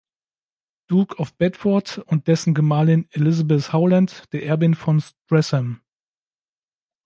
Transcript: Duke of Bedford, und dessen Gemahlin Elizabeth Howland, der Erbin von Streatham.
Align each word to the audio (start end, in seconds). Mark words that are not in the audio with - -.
Duke 0.87 1.19
of 1.19 1.35
Bedford, 1.37 1.99
und 2.07 2.27
dessen 2.27 2.55
Gemahlin 2.55 3.07
Elizabeth 3.11 3.71
Howland, 3.71 4.23
der 4.33 4.43
Erbin 4.47 4.73
von 4.73 4.99
Streatham. 4.99 5.81